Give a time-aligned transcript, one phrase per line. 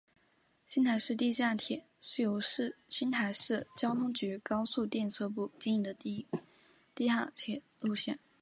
[0.65, 6.25] 仙台市地下铁是由仙台市交通局高速电车部经营的地
[6.97, 8.17] 下铁路线。